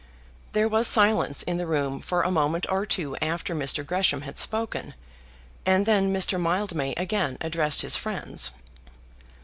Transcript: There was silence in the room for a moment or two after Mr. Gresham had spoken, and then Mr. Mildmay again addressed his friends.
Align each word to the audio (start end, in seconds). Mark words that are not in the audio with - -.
There 0.53 0.67
was 0.67 0.87
silence 0.87 1.43
in 1.43 1.57
the 1.57 1.67
room 1.67 1.99
for 2.01 2.23
a 2.23 2.31
moment 2.31 2.65
or 2.71 2.87
two 2.87 3.15
after 3.17 3.53
Mr. 3.53 3.85
Gresham 3.85 4.21
had 4.21 4.35
spoken, 4.39 4.95
and 5.63 5.85
then 5.85 6.11
Mr. 6.11 6.41
Mildmay 6.41 6.95
again 6.97 7.37
addressed 7.39 7.83
his 7.83 7.95
friends. 7.95 8.49